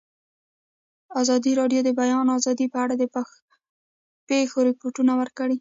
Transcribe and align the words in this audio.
ازادي 1.21 1.51
راډیو 1.59 1.81
د 1.83 1.85
د 1.87 1.89
بیان 1.99 2.27
آزادي 2.37 2.65
په 2.73 2.77
اړه 2.83 2.95
د 3.01 3.03
پېښو 4.29 4.59
رپوټونه 4.69 5.13
ورکړي. 5.21 5.49